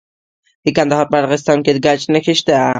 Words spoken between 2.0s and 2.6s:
نښې شته.